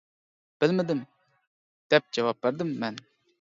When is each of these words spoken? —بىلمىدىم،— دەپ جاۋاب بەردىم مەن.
—بىلمىدىم،— 0.63 1.03
دەپ 1.95 2.09
جاۋاب 2.19 2.41
بەردىم 2.47 2.73
مەن. 2.85 2.99